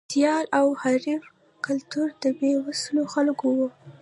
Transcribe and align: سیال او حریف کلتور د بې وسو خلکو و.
سیال 0.11 0.45
او 0.59 0.67
حریف 0.81 1.23
کلتور 1.65 2.07
د 2.21 2.23
بې 2.39 2.51
وسو 2.65 2.99
خلکو 3.13 3.47
و. 3.57 3.59